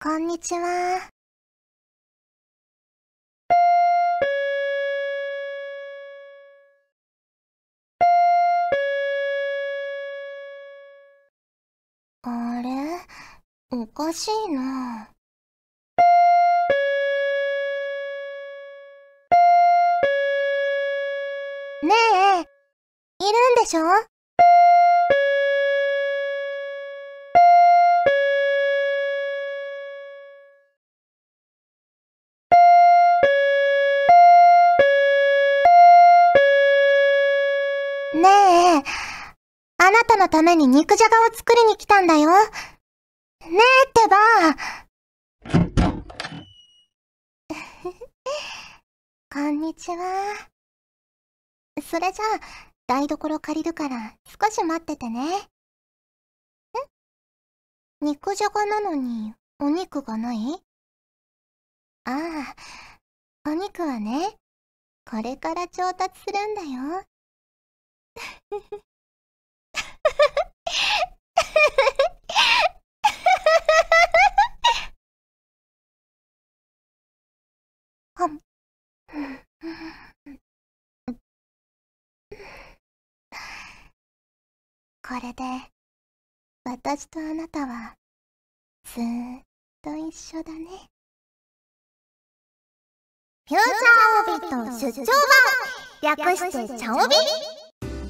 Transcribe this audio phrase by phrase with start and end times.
[0.00, 1.10] こんにちは。
[12.22, 13.00] あれ？
[13.72, 15.08] おかしいな。
[21.82, 21.92] ね
[22.36, 23.82] え、いるんでしょ？
[40.28, 42.28] のために肉じゃがを作りに来たんだよ。
[42.28, 42.36] ね
[43.50, 44.16] えってば。
[49.32, 50.50] こんにちは。
[51.82, 52.28] それじゃあ、
[52.86, 55.38] 台所借りるから少し待っててね。
[55.38, 55.40] ん？
[58.02, 60.62] 肉じゃがなのにお肉がない？
[62.04, 62.54] あ
[63.46, 64.36] あ、お肉はね、
[65.10, 67.02] これから調達するんだよ。
[68.50, 68.82] はん。
[78.18, 78.26] こ
[85.22, 85.44] れで、
[86.64, 87.94] 私とあなたは、
[88.92, 89.42] ずーっ
[89.82, 90.66] と一緒だね。
[93.48, 95.06] フューチャーオビット出張
[96.02, 97.14] 版略してチャオビ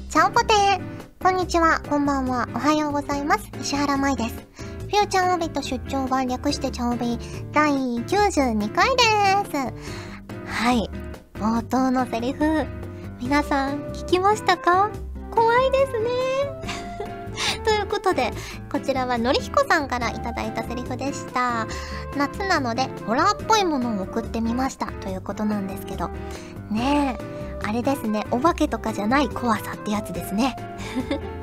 [0.09, 0.81] チャオポテー
[1.21, 3.47] こんにちは、こんばんは、おはようございます。
[3.61, 4.68] 石原舞です。
[4.89, 7.19] フューチャーオビット出張版略してチャオビ
[7.51, 9.03] 第92回で
[9.51, 9.73] す。
[10.47, 10.89] はい、
[11.35, 12.65] 冒頭のセリフ、
[13.21, 14.89] 皆さん聞きましたか？
[15.29, 16.09] 怖いですね。
[17.63, 18.31] ということで、
[18.71, 21.67] こちらはのりひこさんからいただいたセリフでした。
[22.17, 24.87] 夏なので、ホラーっぽいものを送ってみました。
[24.87, 26.09] ということなんですけど。
[26.71, 27.23] ねえ、
[27.63, 30.55] あれですね、お化けとかじゃない怖さってやつですね。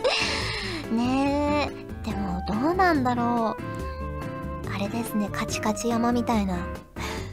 [0.90, 1.45] ねえ、
[2.06, 4.72] でもどうなんだろう。
[4.72, 6.58] あれですね、カチカチ山みたいな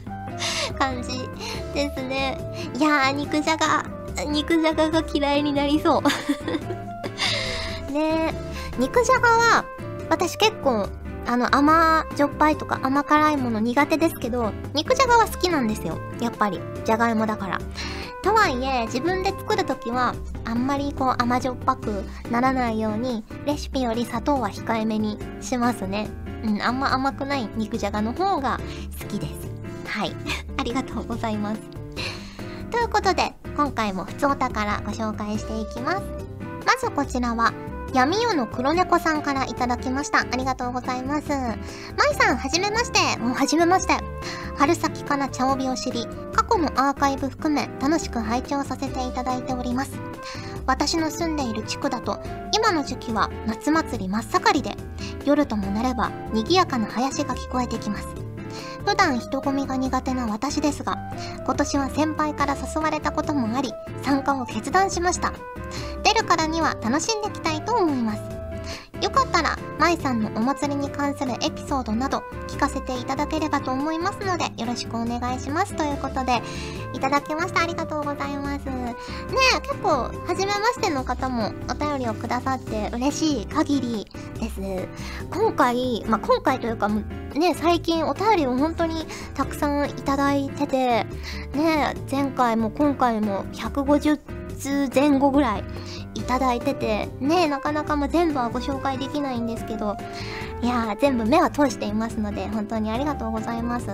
[0.78, 1.28] 感じ
[1.72, 2.36] ですね。
[2.76, 3.84] いやー、肉じゃが、
[4.26, 6.02] 肉じゃがが嫌いになりそう。
[7.92, 8.34] ねえ。
[8.78, 9.64] 肉じゃがは、
[10.10, 10.88] 私結構、
[11.26, 15.98] あの、甘じょっぱいとか甘辛いもの苦手ですけど、肉じゃがは好きなんですよ。
[16.20, 16.60] やっぱり。
[16.84, 17.60] じゃがいもだから。
[18.24, 20.14] とはいえ、自分で作るときは、
[20.46, 26.08] あんまりこう甘じょっぱくならないように、レシピより砂糖は控えめにしますね。
[26.42, 28.58] うん、あんま甘くない肉じゃがの方が
[28.98, 29.50] 好きです。
[29.86, 30.16] はい。
[30.56, 31.60] ありがとうございます。
[32.70, 36.02] ということで、今回も普通お宝ご紹介していきます。
[36.64, 37.52] まずこちらは、
[37.94, 40.18] 闇夜の黒猫さんからいただきました。
[40.18, 41.28] ありがとうございます。
[41.28, 41.36] ま
[42.10, 43.20] いさん、はじめまして。
[43.20, 43.94] もうはじめまして。
[44.56, 49.92] 春先から茶帯を知り、過去のアーカイブ含め楽しく拝聴させていただいております。
[50.66, 52.20] 私の住んでいる地区だと、
[52.52, 54.76] 今の時期は夏祭り真っ盛りで、
[55.24, 58.08] 夜ともなれば賑やかな林が聞こえてきます。
[58.84, 60.98] 普段人混みが苦手な私ですが、
[61.44, 63.72] 今年は先輩から誘われたこともあり、
[64.02, 65.32] 参加を決断しました。
[66.02, 68.34] 出るからには楽しんできたいと思います。
[69.02, 75.74] よかったら、舞さんのお祭りに関するエピソードなど聞かせていただければと思いますので、よろしくお願いします。
[75.74, 76.40] ということで、
[76.94, 77.62] いただきました。
[77.62, 78.64] ありがとうございます。
[78.66, 78.94] ね
[79.56, 84.06] え、結構、初めましての方もお便りをくださって嬉しい限り
[84.40, 84.60] です。
[85.30, 90.76] 今回、まあ、今回というか、ね、最近お便りを本当にたくさんいただいてて、
[91.54, 94.18] ね、前回も今回も150
[94.54, 95.64] 通前後ぐらい
[96.24, 99.94] いただいてて、ねなかなかもう全部はご紹介できないんですけど、
[100.62, 103.86] いやー、全部目は通していますので、本当にありがとうございます。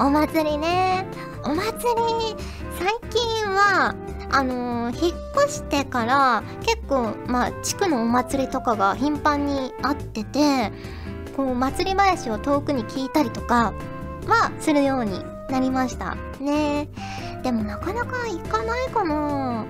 [0.00, 1.06] お祭りね。
[1.44, 2.36] お祭り、
[2.76, 3.94] 最近は、
[4.32, 10.72] あのー、引っ越してから結構、まあ、地区のお祭りとかが頻繁にあってて、
[11.36, 13.72] こう、祭り林を遠くに聞いたりとか
[14.26, 16.16] はするようになりました。
[16.40, 16.88] ね
[17.42, 19.64] でもなかなか行かないかな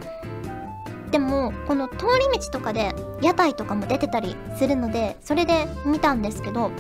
[1.17, 6.71] でも、この通り道とかで屋台とかも出てたりするので、それで見たんですけど、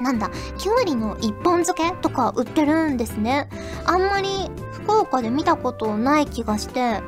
[0.00, 3.48] なんだ、きゅうりの一本漬けとか売ってるんですね。
[3.84, 7.00] あんまり福岡で見たことない気がして、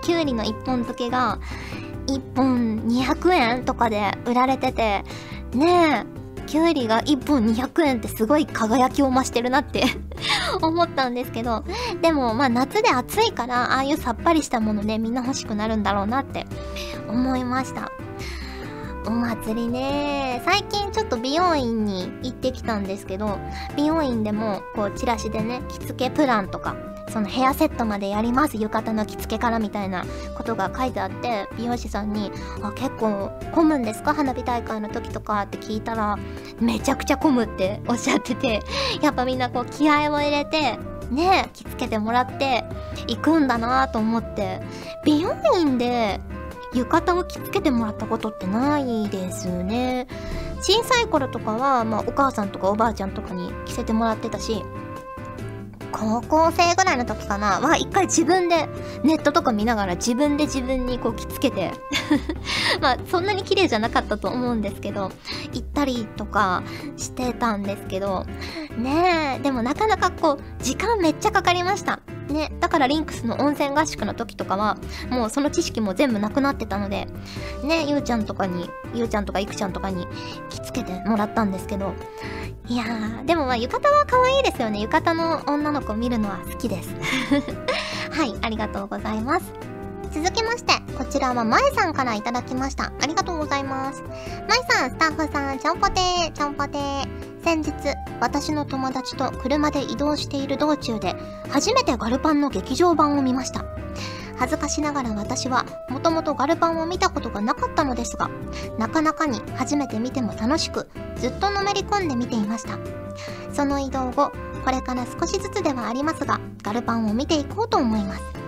[0.00, 1.38] きゅうりの一本漬けが
[2.06, 5.04] 1本200円とかで売られてて、
[5.52, 9.84] ねえ、きゅうりが1本200円ってすごい輝きを増してるなって
[10.62, 11.64] 思ったんですけど、
[12.00, 16.46] でもまあ夏で暑いから、ああいうさっぱりしたものね、みんな欲しくなるんだろうなって
[17.08, 17.90] 思いました。
[19.04, 23.38] お祭りね最近ちょっと美容院に行ってきたんですけど
[23.76, 26.76] 美容院でもこうチラシでね着付けプランとか
[27.12, 30.04] そのヘアセットまでやります浴衣の着付けからみたいな
[30.36, 32.30] ことが書いてあって美容師さんに
[32.62, 34.14] 「あ結構混むんですか？
[34.14, 36.18] 花火大会の時とか」って聞いたら
[36.60, 38.62] めちゃくちゃ混むっておっしゃってて
[39.02, 40.78] やっぱみんなこう気合を入れて
[41.10, 42.64] ね着付けてもらって
[43.06, 44.62] 行くんだなと思って
[45.04, 46.20] 美容院で
[46.74, 50.06] 浴衣を着付けてもらったことってないですね。
[50.62, 54.64] 小さい頃とかは、まあ、お母さんとかおばあちゃんとかに着せてもらってたし
[56.02, 57.60] 高校生ぐらいの時かな。
[57.60, 58.68] は一回自分で
[59.04, 61.72] ネットとか見ながら自分で自分にこう着付けて。
[62.82, 65.12] まあそんなに綺麗じゃなかったと思うんですけど
[65.52, 66.62] 行ったりとか
[66.96, 68.26] してたんですけど。
[68.76, 72.00] ねえでもなかなかこう時間めっちゃかかりました。
[72.32, 74.78] ねだからリンクスの温泉合宿の時とかは
[75.10, 77.06] もうその知識も全部なくなってたので
[77.64, 80.06] ねゆうちゃんとかにゆうちゃんとかいくちゃんとかに
[80.50, 81.94] 着付けてもらったんですけど
[82.68, 84.80] いやー、でもまあ浴衣は可愛いですよね。
[84.80, 86.94] 浴衣の女の子見るのは好きです。
[88.10, 89.52] はい、ありがとうございます。
[90.12, 92.92] 続きまして、こちらはまえさんからいただきました。
[93.00, 94.02] ありがとうございます。
[94.48, 97.31] まえさん、スタッフさん、ちゃんぽてー、ちゃんぽてー。
[97.42, 97.72] 先日、
[98.20, 101.14] 私の友達と車で移動している道中で、
[101.50, 103.64] 初めてガルパンの劇場版を見ました。
[104.42, 108.28] 恥ずかしながら私はもともとガルパンを見たことがなかったのですが
[108.76, 112.76] なかなかに初めて見ても楽しくずっとのめり込んで見ていました
[113.52, 114.32] その移動後
[114.64, 118.41] これから少しずつではありますがガルパンを見ていこうと思います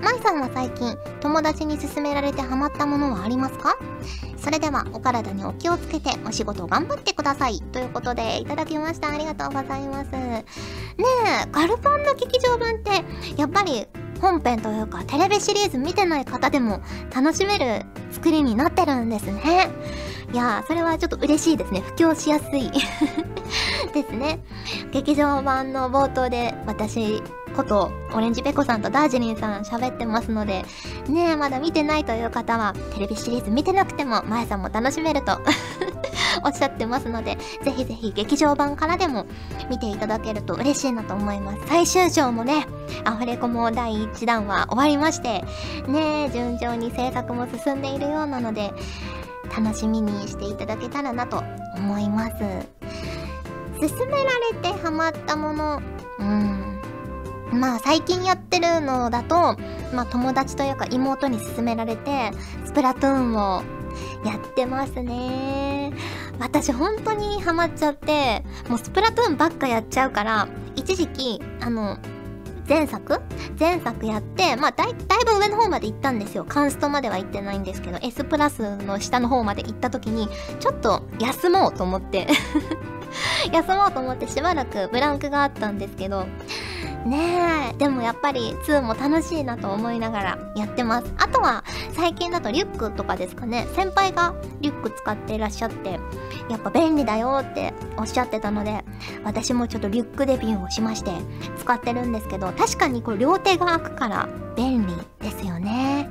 [0.00, 3.76] 舞さんは最近友達に勧められてハマったものはありますか？
[4.36, 10.44] それではお体にお気をつけてお仕事頑張ってくださいということでいただきましたありがとうございますね
[10.98, 12.90] えガルパンの劇場版って
[13.38, 13.86] やっぱり
[14.20, 16.82] 本編というかテレビシリーズ見てない方でも
[17.14, 19.70] 楽しめる作りになってるんですね。
[20.32, 21.80] いやー、それはちょっと嬉しいですね。
[21.80, 22.70] 布教しやすい
[23.92, 24.40] ですね。
[24.94, 27.20] 劇場版の冒頭で私
[27.56, 30.64] ことオレンジペコさんとダージリンさん喋ってますので、
[31.08, 35.40] ねえ、まだ見てないという方はテレビシリーズ見てなくても、まえさんも楽しめると
[36.44, 39.26] おっしゃってますので、ぜひぜひ劇場版からでも
[39.68, 41.58] 見ていただけると嬉しいなと思います。
[41.66, 42.64] 最終章もね、
[43.04, 45.44] アフレコも第1弾は終わりまして、
[45.88, 48.72] ねえ順調に制作も進んでいるようなので、
[49.56, 51.42] 楽しみにしていただけたらなと
[51.76, 52.34] 思います。
[53.80, 55.82] 勧められてハマったもの、
[56.18, 56.80] うん。
[57.52, 59.56] まあ最近やってるのだと、
[59.94, 62.30] まあ友達というか妹に勧められて、
[62.64, 63.62] スプラトゥーンを
[64.24, 65.92] やってますね。
[66.40, 71.98] 私本当にハマっちゃって、もうスプラトゥーンばっかやっちゃうから、一時期、あの、
[72.68, 73.20] 前作？
[73.58, 76.44] 前作やって、まあだい、だいぶ上の方まで行ったんですよ。
[76.44, 80.28] カンストまでは行ってないんですけど、S プラスの下の方まで行った時に、
[80.60, 82.26] ちょっと休もうと思って
[83.52, 86.26] 休もうと思ってしばらくブランクがあったんですけど、
[87.06, 91.12] ねえ、でもやっぱり2も楽しいなと思いながらやってます。
[91.18, 91.64] あとは
[91.94, 93.66] 最近だとリュックとかですかね。
[93.74, 96.00] 先輩がリュック使っていらっしゃって、
[96.50, 98.84] やっぱ便利だよっておっしゃってたので、
[99.24, 101.12] 私もちょっとリュックデビューをしまして
[101.58, 106.10] 使ってるんですけど、確かにこれ両手が開くから便利ですよね。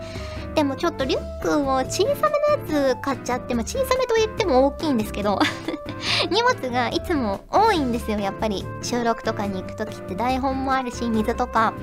[0.55, 5.39] でもちょっとリュックを小さめのやつ買っちゃって、も小さめと言っても大きいんですけど
[6.29, 8.65] 荷物がいつも多いんですよ、やっぱり。
[8.81, 11.73] 収録とかに行く時って台本もあるし、水とか、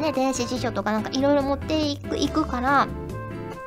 [0.00, 2.88] ね、電子辞書とかなんかいろいろ持ってい、くから、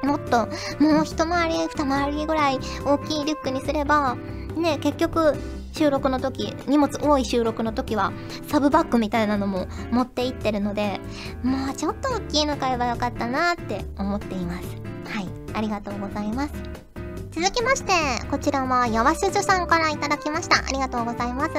[0.04, 0.48] もっと、
[0.80, 4.16] もう一回り、二回りぐらい大きいリュックにすれば、
[4.56, 5.36] ね、結局、
[5.74, 8.12] 収録の時、荷物多い収録の時は、
[8.48, 11.00] サブバッグみたいなのも持っていってるので、
[11.44, 14.68] もうちょっと大きいの買えばよかったなって思っています。
[15.06, 16.89] はい、ありがとうございます。
[17.32, 17.94] 続きまして、
[18.32, 20.58] こちらは、やわすずさんからいただきました。
[20.58, 21.52] ありがとうございます。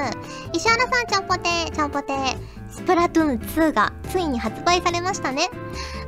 [0.53, 2.61] 石原さん、ちゃんぽてー、ちゃんぽてー。
[2.69, 5.49] スプラトゥーン2がついに発売されましたね。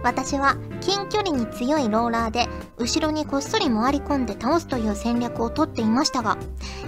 [0.03, 6.38] 私は近距離に強いローラーで後ろにこっそり回り込んで倒すという戦略をとっていましたが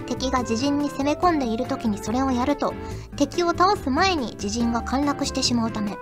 [0.06, 2.74] 敵が自陣に攻め込んでいる時にそれをやると
[3.16, 5.94] 敵を倒す前に自陣が陥落してしまうため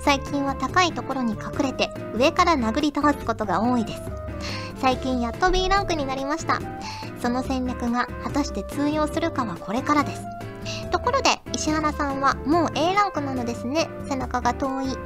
[0.00, 4.19] 最近は高いところに隠れて上から殴り倒すことが多いです
[4.80, 6.60] 最近やっと B ランクになりました
[7.20, 10.22] その戦略が果たして通用するかはこれからです
[10.90, 13.88] ところで、石原さんはもう A ランクなのですね。
[14.08, 14.96] 背中が遠い。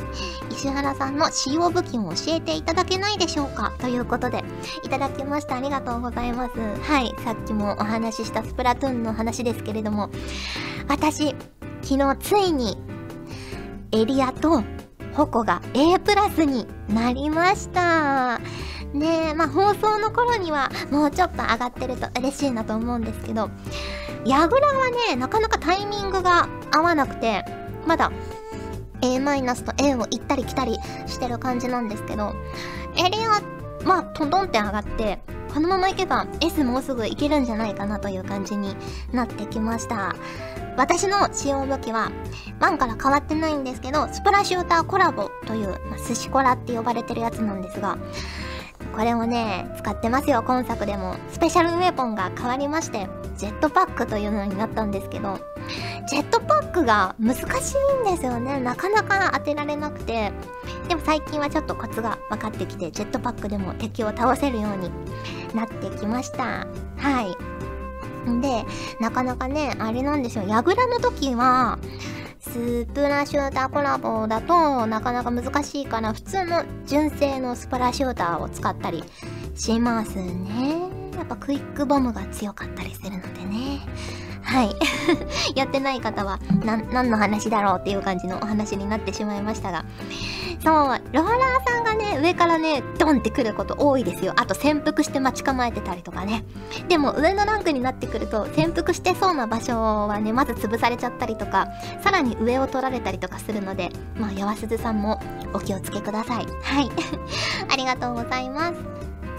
[0.50, 4.42] 石原さんの使用武器を教えていただけないでしょうかということで、
[4.82, 5.56] いただきました。
[5.56, 6.52] ありがとうございます。
[6.58, 10.10] はい、さっきもお話ししたスプラトゥーンの話ですけれども、
[10.88, 11.34] 私、
[11.82, 12.76] 昨日ついに、
[13.92, 14.64] エリアと
[15.12, 18.40] ホコが A プラスになりました。
[18.94, 23.50] ねえ、まあ放送の頃にはもうちょっと上がってると嬉しいなと思うんですけど、
[24.24, 27.44] 矢倉はね、なかなかタイミングが合わなくて、
[27.86, 28.12] まだ
[29.02, 32.34] A マイナスと A を行ったり来たりしてる感じなんですけど、
[32.96, 33.42] エリア
[33.88, 35.18] はトントンって上がって、
[35.52, 38.76] このままいけば S もうすぐいけるんじゃないかなという感じに
[39.12, 40.14] なってきました。
[40.76, 42.10] 私の使用武器は、
[42.60, 47.96] 1から変わってないんですけど、スプラシューターコラボという、まあ、寿司コラって呼ばれてるやつなんですが、
[48.94, 51.16] これをね、使ってますよ、今作でも。
[51.30, 55.38] スペシャルウェポンが変わりまして、ジェットパックというのになったんですけど、
[56.08, 58.60] ジェットパックが難しいんですよね。
[58.60, 60.32] なかなか当てられなくて。
[60.88, 64.90] でも最近はちょっとコツが分かってきて、ジェットパックでも敵を倒せるように
[65.54, 66.66] なってきました。
[66.96, 68.40] はい。
[68.40, 68.64] で、
[69.00, 70.44] なかなかね、あれなんですよ。
[70.46, 71.78] ヤグラの時は、
[72.44, 79.02] スプラシューターコラボだとなかなか難しいから普通の純正のスプラシューターを使ったり
[79.56, 80.90] しますね。
[81.16, 83.80] やっぱクイックボムが強かったりするのでね。
[84.42, 84.76] はい。
[85.56, 89.84] やってない方は、何の話だろうっていう感じのお話になってしまいましたが。
[90.62, 94.32] そう、ローラーさんがね、上からね、ドンってくること多いですよ。
[94.34, 96.44] あと潜伏して待ち構えてたりとかね。
[96.88, 101.68] でも上のランクになってくると、潜伏してそうな場所はね、まず潰されちゃったりとか、
[102.02, 105.20] さらに上を取られたりとかするので、まあ、やわすずさんも
[105.52, 106.46] お気をつけください。
[106.62, 106.90] はい。
[107.72, 108.74] ありがとうございます。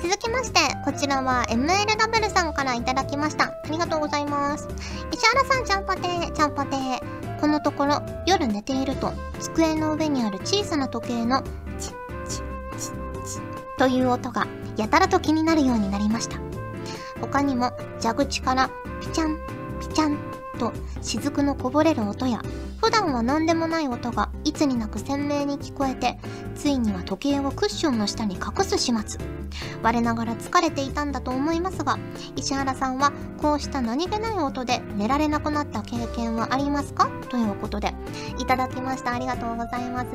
[0.02, 3.46] 続きまして、こちらは MLW さんからいただきました。
[3.46, 4.70] ありがとうございます。
[5.12, 7.16] 石原さん、ちゃんぽてー、ちゃんぽてー。
[7.42, 11.44] このところ、夜寝ていると、机の上にある小さな時計の、
[13.78, 16.38] という音が、やたらと気になるようになりました。
[17.22, 18.70] 他にも、蛇口から、
[19.02, 19.40] ピチャン、
[19.80, 20.18] ピチャン
[20.58, 22.42] と雫のこぼれる音や
[22.82, 26.18] 普段は何でもない音がいつになく鮮明に聞こえて
[26.56, 29.20] ついには時計をクッションの下に隠す始末。
[29.84, 31.98] 我ながら疲れていたんだと思いますが
[32.36, 37.10] 石原さんはこうした何気ない音で寝られなくなった経験はありますか？
[37.30, 37.94] ということで
[38.40, 39.14] いただきました。
[39.14, 40.08] ありがとうございます。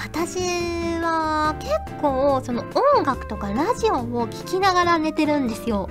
[0.00, 0.38] 私
[1.00, 2.64] は結構その
[2.94, 5.90] 音楽とかラジオを聴きながら寝てるんですよ。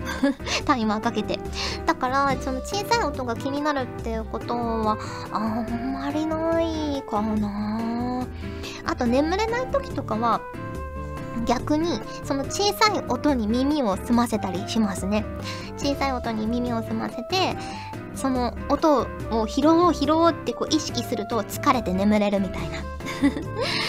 [0.65, 1.37] タイマーかけて。
[1.85, 4.97] だからその小さい音が気になるっていうことは
[5.31, 8.25] あんまりないかな。
[8.85, 10.39] あと眠れない時とかは
[11.45, 15.25] 逆にその小さい音に耳を澄ませたりしますね。
[15.77, 17.57] 小さい音に耳を澄ませて
[18.15, 22.77] その音を拾おう拾おうってこう意識すると疲れて眠れるみたいな。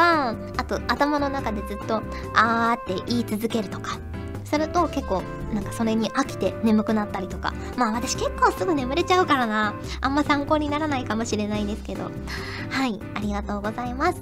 [0.00, 2.02] かあと頭の中でずっと
[2.34, 3.98] 「あー」って言い続けるとか。
[4.42, 5.22] すると結構
[5.54, 7.54] なんかそれに飽きて眠くなったりとか。
[7.76, 9.74] まあ私結構すぐ眠れちゃうからな。
[10.00, 12.10] あんま参考にならないかもしれないですけど。
[12.68, 14.20] はいありがとうございます。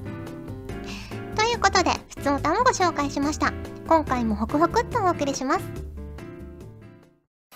[1.35, 3.55] ということで普通歌もご紹介しました。
[3.89, 5.61] 今回もホクホクっとお送りします。
[5.61, 7.55] ガジェットリ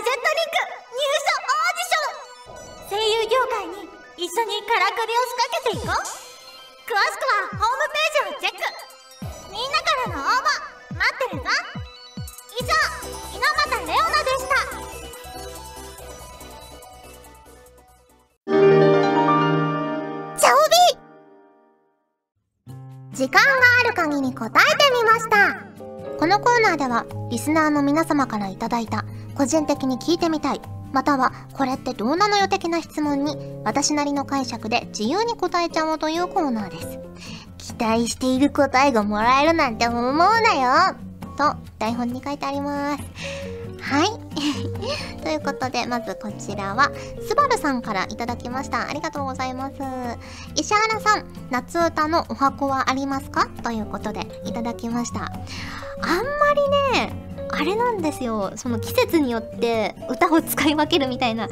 [0.00, 0.14] ン
[0.46, 2.96] ク入社オーディション。
[2.96, 3.74] 声優業界に
[4.16, 6.23] 一緒にからくりを仕掛けていこう。
[6.84, 8.62] 詳しくはホームページをチェック。
[9.50, 10.44] みんなからの応募
[10.94, 11.48] 待ってるぞ。
[12.58, 12.70] 以上
[13.32, 14.54] 猪俣レオナでした。
[23.14, 23.48] 時間が
[23.80, 25.54] ある限り答えてみました。
[26.18, 29.04] このコーナーではリスナーの皆様からいただいた
[29.36, 30.60] 個人的に聞いてみたい
[30.94, 40.96] またはこれってどうなのよ的な質問に私なりの解釈で自由に答えちゃおうというコーナーです期待している答えがもらえるなんて思うなよ
[41.36, 43.04] と台本に書いてあります。
[43.80, 44.08] はい。
[45.22, 46.90] ということで、まずこちらは、
[47.28, 48.88] スバルさんからいただきました。
[48.88, 49.74] ありがとうございます。
[50.54, 53.48] 石原さん、夏歌のお箱はありますか？
[53.62, 55.20] ということで、いただきました。
[55.22, 56.22] あんま
[56.94, 58.52] りね、あれなんですよ。
[58.56, 61.48] その季節によって歌を使い分けるみたいな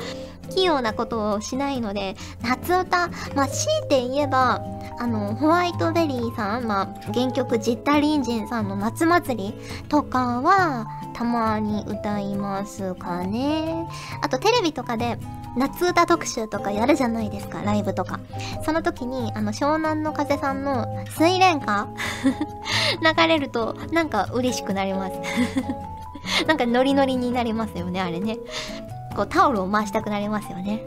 [0.51, 4.63] 器用なことをしないので、夏歌、まあ、強いて言えば、
[4.99, 9.55] あの、ホワイトベリーさん、まあ、原曲ジッタリンジンさんの夏祭り
[9.89, 13.87] とかは、たまに歌いますかね。
[14.21, 15.19] あと、テレビとかで、
[15.57, 18.21] 夏歌特集とかやるじゃないですか、ライブとか。
[18.65, 20.87] その時に、あの、湘南の風さんの
[21.19, 21.89] 水蓮花？
[23.03, 25.15] 流れると、なんか嬉しくなります
[26.47, 28.39] なんかノリノリになりますよね、あれね。
[29.15, 30.85] こうタオルを回したくなりますよね。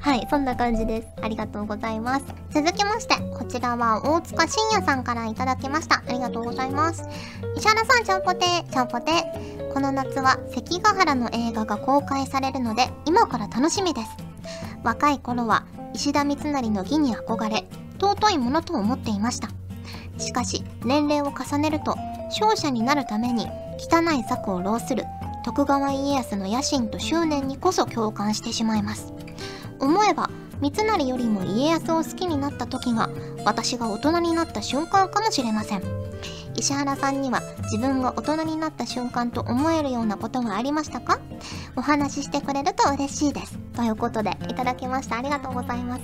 [0.00, 1.08] はい、そんな感じです。
[1.20, 2.24] ありがとうございます。
[2.50, 6.02] 続きまして、こちらは大塚信也さんからいただきました。
[6.06, 7.04] ありがとうございます。
[7.56, 9.72] 石原さん、ちゃんぽてー、ちゃんぽてー。
[9.74, 14.08] この夏は関ヶ原の映画が公開されるので、今から楽しみです。
[14.82, 17.66] 若い頃は石田三成の義に憧れ、
[18.00, 19.48] 尊いものと思っていました。
[20.16, 21.96] しかし、年齢を重ねると
[22.30, 25.04] 勝者になるために汚い策を浪する
[25.44, 29.12] 徳川家康の野心と執念にこそ共感してしまいます
[29.80, 33.08] 思えば三成よりも家康を好きになった時が
[33.44, 35.82] 私が大人になった瞬間かもしれません。
[36.56, 37.40] 石原さんには
[37.72, 41.18] 自分が大人になった瞬間と思えるようなことがありましたか？
[41.76, 43.56] お話ししてくれると嬉しいです。
[43.74, 45.16] ということでいただきました。
[45.16, 46.02] ありがとうございます。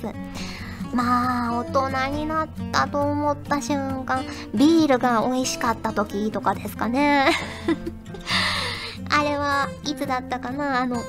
[0.94, 1.64] まあ大
[2.10, 7.32] 人になったと思った瞬間ビールが美味しかった時とかですかね。
[9.10, 10.80] あれはいつだったかな？
[10.80, 11.02] あの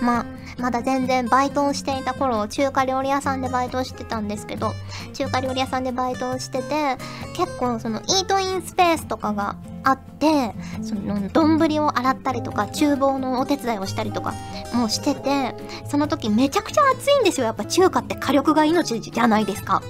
[0.00, 0.26] まあ
[0.60, 4.72] まだ全然バイトをしていた頃中華料理屋さんでバイトをしてたんですけど
[5.14, 6.96] 中華料理屋さんでバイトをしてて
[7.34, 10.52] 結構そのイートインスペースとかがあって
[10.82, 14.34] その丼を洗ったりとか厨房のお手伝いをしたりとか
[14.74, 15.54] もうしてて
[15.88, 17.46] その時めちゃくちゃ暑いんですよ。
[17.46, 19.82] やっぱ中華って火力が命じゃないですか。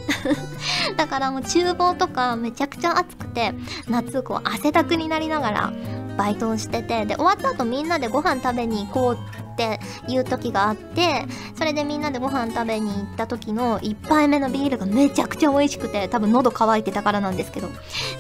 [0.97, 3.53] だからもう厨房とかめちゃくちゃ暑くて
[3.89, 5.73] 夏こう汗だくになりながら
[6.17, 17.69] バイトをしててで終わった後みんなでご飯食べに行こうっていう時があってそれでみんなでご飯食べに行った時の1杯目のビールがめちゃくちゃ美味しくて多分喉乾いてたからなんですけど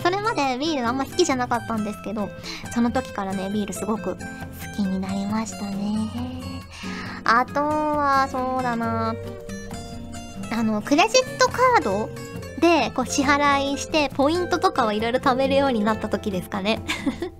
[0.02, 2.28] それまでビールあんま好きじゃなかったんですけど
[2.74, 4.18] その時からねビールすごく好
[4.76, 6.10] きになりましたね。
[7.24, 9.14] あとはそうだな。
[10.52, 12.10] あのクレジットカード
[12.60, 16.82] でこう支払いしてポイントとかをいろいろ貯めるようになった時ですかね。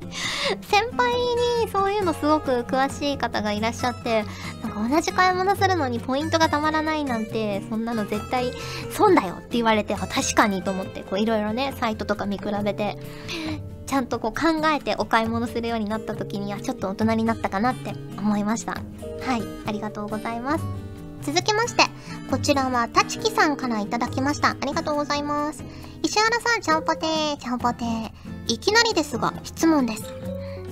[0.62, 4.24] 先輩にそういうのすごく詳しい方がいらっしゃって
[4.62, 8.52] なんか同じ買い物するのにポイントがたまらないなんてそんなの絶対
[8.90, 12.96] 損だよって言われて確かにと思っていろいろねサイトとか見比べて
[13.86, 18.72] ちゃんとこう考えてお買い物するようになった時にはちょっと大人になったかなって思いました。
[18.72, 18.78] は
[19.36, 20.64] いありがとうございます。
[21.22, 21.82] 続きまして
[22.30, 24.50] こちらはたちきさんからいただきました。
[24.50, 25.64] ありがとうございます。
[26.02, 28.10] 石原さんちゃんぽてーちゃんぽてー。
[28.46, 30.19] いきなりですが質問です。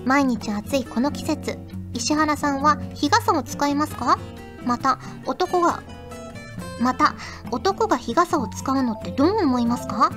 [0.08, 1.58] 毎日暑いこの季節。
[1.92, 4.18] 石原さんは日傘を使いますか？
[4.64, 5.82] また男が
[6.80, 7.14] また
[7.50, 10.10] 男が日傘を使うのってどう思いますか？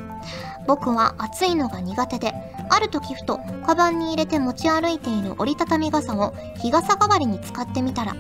[0.66, 2.32] 僕は暑いのが苦手で
[2.70, 8.16] ある時ふとカバンに入れて持ち歩いている折りたたみ傘を日傘代わりに使ってみたら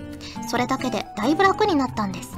[0.49, 2.31] それだけでだいぶ楽になったんです。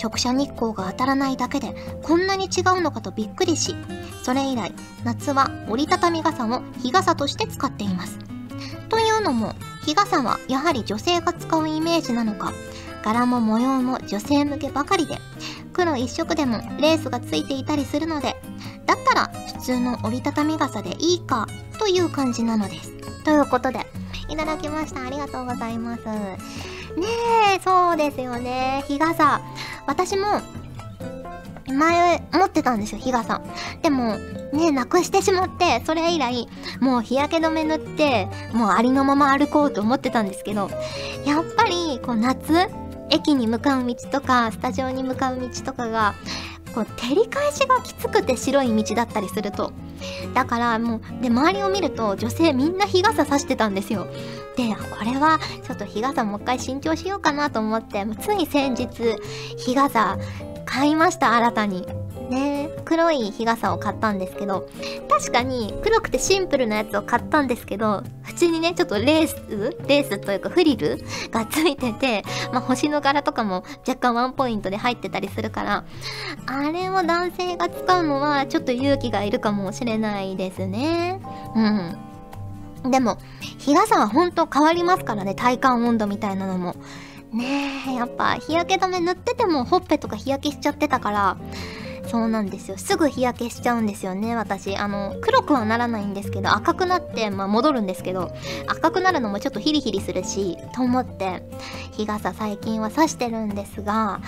[0.00, 3.74] 直射日光が当たらないだけでこんなに違うのかとびっくりし
[4.22, 4.72] それ以来
[5.02, 8.20] 夏は折りたたみ傘を日傘として使っています。
[9.22, 9.54] いうのも
[9.86, 12.52] 日傘はやはり女性が使うイメージなのか。
[13.04, 15.18] 柄も模様も女性向けばかりで
[15.72, 18.36] 黒一色でもレースがついていたりするので
[18.86, 21.48] だったら普通の折りたたみ傘でいいか
[21.80, 22.92] という感じなのです。
[23.24, 23.80] ということで
[24.28, 25.04] いただきました。
[25.04, 26.04] ありがとうございます。
[26.06, 26.38] ね
[27.56, 28.84] えそうですよね。
[28.86, 29.40] 日傘
[29.88, 30.40] 私も
[31.72, 33.42] 前持ってたんですよ日傘。
[33.82, 34.16] でも
[34.52, 36.48] ねなくしてしまってそれ以来
[36.80, 40.70] もう日焼け止め塗ってもうありのまま歩こうと思ってたんですけど
[41.24, 42.68] やっぱりこう夏
[43.10, 46.14] 駅に向かう道とかスタジオに向かう道とかが
[46.74, 49.72] こう照り返しがきつくて白い道だったりすると。
[50.34, 54.06] だからもうで周りを見ると女性みんな日傘さしてたんですよ。
[54.56, 58.88] でこれはちょっと日傘もう一回新調しようかなと思ってつい先日
[59.56, 60.18] 日傘
[60.72, 61.86] 買いました新たに。
[62.30, 62.70] ね。
[62.86, 64.68] 黒い日傘を買ったんですけど
[65.08, 69.36] 確かに黒くてシンプルなやつを買ったんですけど普通にねちょっとレース
[69.86, 70.98] レースというかフリル
[71.30, 75.84] がついてて、まあ、星の柄とかも若干ワンポイントで入ってたりするから
[76.46, 81.20] あれを男性が使うのはちょっと勇気がいるかもしれないですね。
[81.54, 82.90] うん。
[82.90, 83.18] でも
[83.58, 86.74] 日傘は本当変わりますからね体感温度みたいなのも。
[87.32, 91.36] ねえやっぱ日焼け止め塗っててもほっぺとか日焼けしちゃってたから
[92.08, 92.76] そうなんですよ。
[92.76, 94.76] すぐ日焼けしちゃうんですよね私。
[94.76, 98.32] あの黒くはならないんですけど赤くなってまあ戻るんですけど
[98.66, 101.42] 赤くなるのもちょっとヒリヒリするしと思って
[101.92, 104.20] 日傘最近は差してるんですが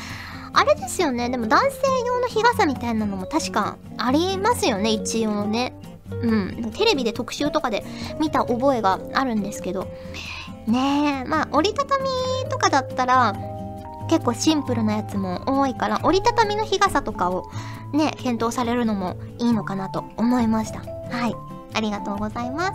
[0.53, 5.75] あれですよねでも男性用の日傘みたいなのも確かありますよね一応ね。
[6.11, 6.73] うん。
[6.73, 7.85] テレビで特集とかで
[8.21, 9.89] 見た覚えがあるんですけど。
[10.67, 11.23] ね。
[11.25, 12.05] えまあ折りたたみ
[12.51, 13.35] とかだったら
[14.09, 17.51] 結構シンプルなやつも多いから折りたたみの日傘とかを
[17.93, 20.81] ね検討されるのもいいのかなと思いました。
[20.81, 21.35] はい。
[21.75, 22.73] ありがとうございま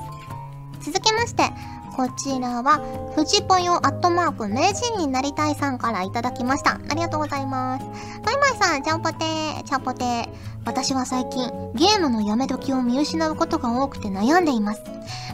[0.81, 0.91] す。
[0.91, 1.51] 続きまして
[1.99, 2.79] こちらは、
[3.13, 6.79] 富士ぽよアットマーク名人になりたいさんからいただきました。
[6.89, 7.85] ありがとうございます。
[8.23, 10.29] マイマイさん、ちゃんぽてー、ちゃんぽてー。
[10.63, 14.83] 私は最近、ゲームのやめ時を見失うことが多くて悩んでいます。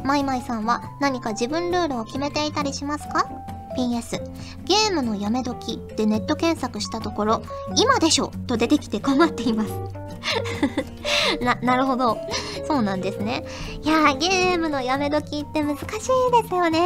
[0.04, 3.28] マイマイさんは何か自分ルールを決めていたりしますか
[3.78, 4.23] ？PS
[4.63, 7.43] ゲームのやめ時でネット検索したところ
[7.78, 9.71] 今でしょと出てきて困っています
[11.41, 12.17] な、なるほど。
[12.67, 13.45] そうなんですね。
[13.84, 16.80] いやー、ゲームのやめ時って難しいですよね。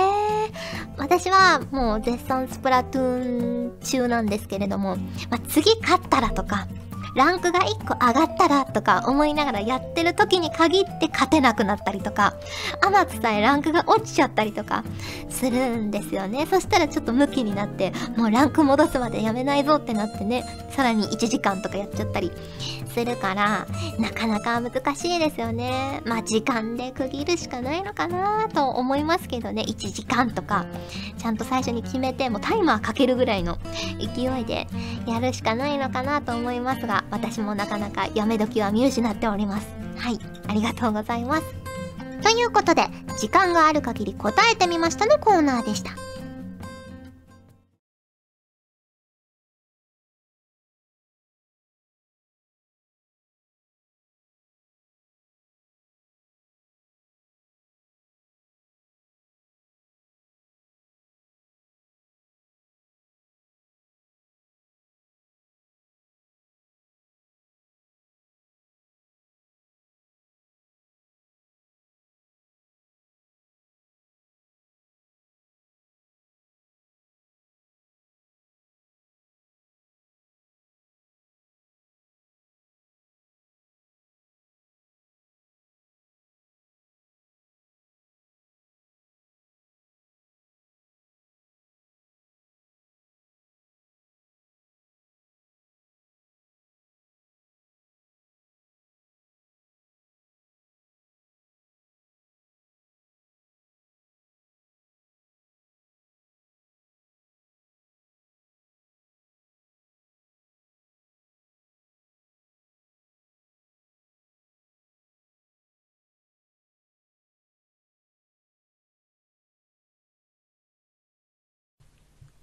[0.97, 4.97] 私はもう絶賛スプラトゥーン中なんですけれども、
[5.29, 6.67] まあ、次勝ったらとか、
[7.15, 12.35] ランクが1個上がったらとか思いながらやってる時に限って勝てなくなったりとか、
[12.81, 14.83] 甘くさえランクが落ちちゃったりとか
[15.29, 16.45] するんですよね。
[16.45, 22.31] そしたらちょっとムキになって、もうランク戻すまでやめないぞってなってね、さらに1時間とかやっちゃったり
[22.93, 23.67] するから、
[23.97, 26.01] なかなか難しいですよね。
[26.05, 30.65] まあ時間で区切るしかないのかなと思いますけどね、1時間とか、
[31.17, 33.57] ちゃんと最初に決めて、もうタイマーかけるぐらいの
[33.99, 34.67] 勢いで
[35.05, 39.67] やるしかないのかなと思いますが、私もなかなかやめ時は見失っております。
[39.97, 41.43] はい、ありがとうございます。
[42.21, 42.83] ということで、
[43.17, 46.08] 時間がある限り答えてみましたのコーナーでした。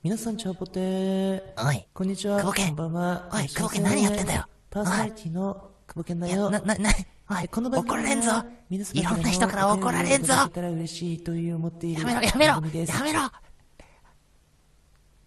[0.06, 1.42] 皆さん、チャオポテー。
[1.66, 1.84] おい。
[1.92, 2.38] こんにちは。
[2.38, 2.68] 久保健。
[2.68, 3.28] こんばんは。
[3.34, 4.44] おい、久保健何やってんだよ。
[4.70, 6.48] パーソナリティの久保健だよ。
[6.48, 6.90] な、な、な、
[7.28, 8.30] おい、この怒られんぞ。
[8.70, 10.32] いろんな人から怒られんぞ。
[10.32, 10.48] や
[12.04, 12.60] めろ、やめろ、や
[13.02, 13.20] めろ。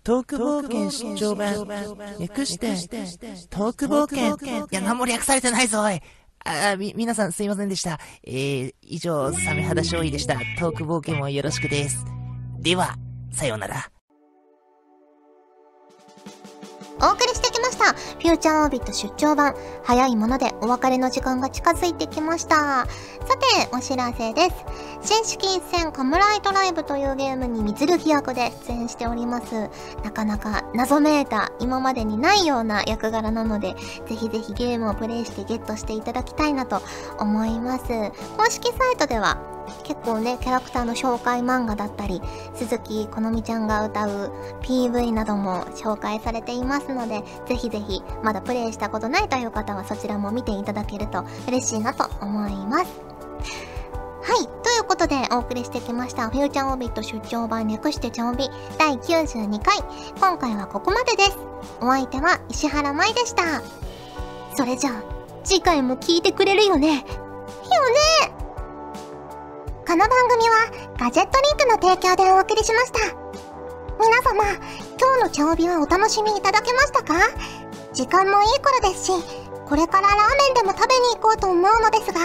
[0.01, 1.67] トーク冒険出張版。
[2.17, 2.67] 略して、
[3.49, 4.37] トーク冒険。
[4.61, 6.01] いや、何も略されてないぞ、おい。
[6.45, 7.99] あ、み、皆さんすいませんでした。
[8.23, 10.35] えー、以上、サメ肌勝利でした。
[10.57, 12.05] トーク冒険もよろしくです。
[12.61, 12.95] では、
[13.33, 13.91] さようなら。
[17.01, 17.93] お送りしてきました。
[17.93, 19.55] フューチャーオービット出張版。
[19.83, 22.55] 早いものでお別れの時間が近づいてきました。
[22.55, 22.88] さ
[23.38, 24.55] て、お知らせです。
[25.01, 29.69] 新式一戦カムライトライブというゲームにミツルギ役で出演しております。
[30.03, 33.75] なかなか謎めいた今までにないような役柄なので、
[34.07, 36.81] ぜひぜひゲームをプレイしてゲットしていただきたいなと
[37.17, 37.85] 思います。
[38.38, 39.38] 公式サイトでは
[39.84, 42.21] 結構ね、キャラクターの紹介漫画だったり、
[42.55, 52.86] 鈴木好美ちゃんが歌う PV なども紹介されていますので、ぜひぜひ、まだプレイしたことないという方はそちらも見ていただけると嬉しいなと思います。
[54.21, 54.45] はい。
[54.63, 59.77] ということで、お送りしてきました、フューチャーオビット出張版略してちょうび第92回。
[60.19, 61.38] 今回はここまでです。
[61.82, 63.43] お相手は石原舞でした。
[64.55, 64.93] それじゃあ、
[65.43, 67.05] 次回も聞いてくれるよね。
[67.69, 67.89] よ
[68.25, 68.38] ね
[69.89, 72.99] この番組はガジェットリンクの提供でお送りしました。
[73.97, 74.45] 皆様、
[74.99, 77.15] 今日の茶帯はお楽しみいただけましたか？
[77.91, 79.12] 時間もいい頃ですし、
[79.65, 82.19] これからラーメンでも食べに行こうと思うのですが、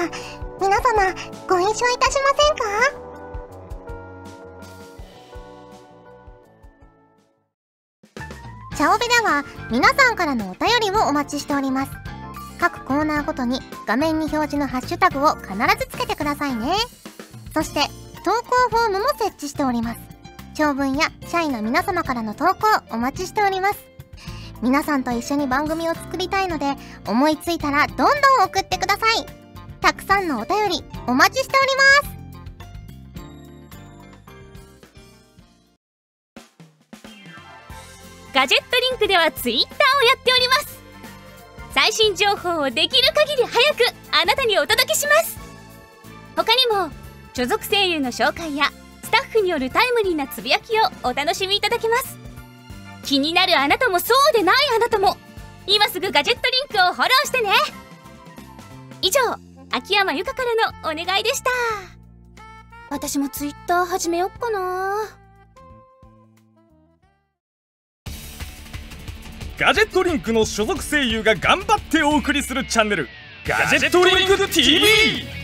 [0.60, 1.14] 皆様、
[1.48, 2.56] ご一緒いたしません
[8.28, 8.76] か？
[8.76, 11.92] 茶帯では皆さんからのお便りをお待ちしております。
[12.60, 16.74] 各コーナーごとに画面に表示のハッシュタグを必ずつけてくださいね。
[17.54, 17.80] そして
[18.24, 20.00] 投稿フォームも設置しております。
[20.54, 23.78] 長文や社員の皆様からの投稿お待ちしております。
[24.60, 26.74] 皆さんと一緒に番組を作りたいので
[27.06, 28.10] 思いついたらどんどん
[28.44, 29.26] 送ってください。
[29.80, 32.14] たくさんのお便りお待ちしております。
[38.34, 40.80] ガジェットリンクではツイッターをやっております。
[41.72, 45.38] 最新情報をできる限り早くあなたにお届けします。
[46.34, 47.03] 他にも
[47.34, 48.66] 所属声優の紹介や
[49.02, 52.16] スタッフによるタイムリーなつぶやきをお楽しみいただけます。
[53.04, 55.16] 気になるあなたもそうでないあなたも
[55.66, 57.50] 今すぐガジェットリンクをフォローしてね。
[59.02, 59.20] 以上
[59.72, 61.50] 秋山由香からのお願いでした。
[62.88, 64.94] 私もツイッター始めよっかな。
[69.58, 73.08] ガジェットリンクの所属声優が頑張ってお送りするチャンネル
[73.44, 75.43] ガジェットリンク TV